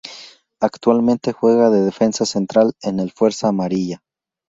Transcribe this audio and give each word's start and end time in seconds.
Actualmente 0.59 1.31
juega 1.31 1.69
de 1.69 1.81
defensa 1.81 2.25
central 2.25 2.73
en 2.81 2.99
el 2.99 3.11
Fuerza 3.11 3.49
Amarilla. 3.49 4.01